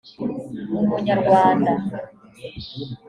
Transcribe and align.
umunyarwanda 0.81 1.71